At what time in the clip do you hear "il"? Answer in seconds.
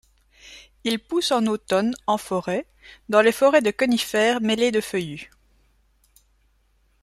0.83-0.97